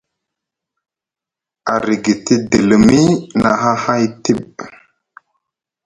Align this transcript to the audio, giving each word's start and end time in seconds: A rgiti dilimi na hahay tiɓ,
A 1.73 1.75
rgiti 1.83 2.35
dilimi 2.49 3.01
na 3.41 3.49
hahay 3.61 4.03
tiɓ, 4.23 4.53